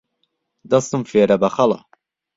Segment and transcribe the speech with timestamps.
[0.71, 1.79] دهستم فێره بهخهڵه